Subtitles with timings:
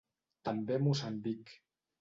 [0.49, 1.57] També a Moçambic.